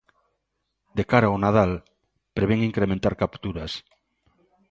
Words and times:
De 0.97 1.03
cara 1.11 1.27
ao 1.29 1.41
Nadal 1.43 1.71
prevén 2.37 2.67
incrementar 2.69 3.13
capturas. 3.21 3.71